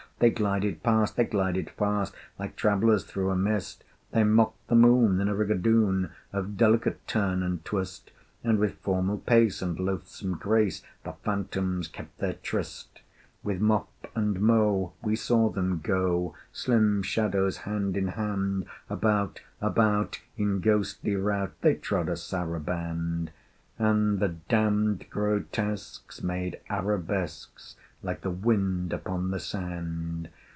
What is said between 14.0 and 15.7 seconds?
and mow, we saw